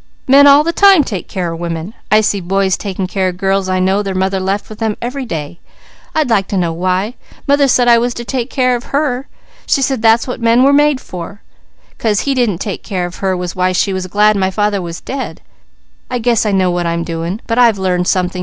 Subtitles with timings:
[0.26, 1.92] _Men all the time take care of women.
[2.10, 5.26] I see boys taking care of girls I know their mothers left with them, every
[5.26, 5.60] day
[6.14, 7.16] I'd like to know why.
[7.46, 9.28] Mother said I was to take care of her.
[9.66, 11.42] She said that's what men were made for.
[11.98, 15.02] 'Cause he didn't take care of her, was why she was glad my father was
[15.02, 15.42] dead.
[16.10, 17.42] I guess I know what I'm doing!
[17.46, 18.38] But I've learned something!